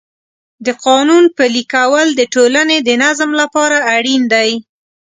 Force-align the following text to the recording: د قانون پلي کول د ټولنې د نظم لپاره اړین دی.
د 0.65 0.67
قانون 0.85 1.23
پلي 1.37 1.63
کول 1.73 2.07
د 2.19 2.21
ټولنې 2.33 2.77
د 2.87 2.89
نظم 3.03 3.31
لپاره 3.41 3.77
اړین 3.95 4.21
دی. 4.33 4.51